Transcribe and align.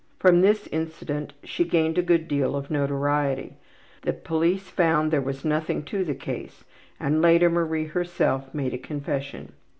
From 0.17 0.41
this 0.41 0.65
incident 0.71 1.33
she 1.43 1.63
gained 1.63 1.95
a 1.99 2.01
good 2.01 2.27
deal 2.27 2.55
of 2.55 2.71
notoriety. 2.71 3.57
The 4.01 4.13
police 4.13 4.67
found 4.67 5.11
there 5.11 5.21
was 5.21 5.45
nothing 5.45 5.83
to 5.83 6.03
the 6.03 6.15
case 6.15 6.63
and 6.99 7.21
later 7.21 7.51
Marie 7.51 7.85
herself 7.85 8.51
made 8.51 8.73
a 8.73 8.79
confession. 8.79 9.51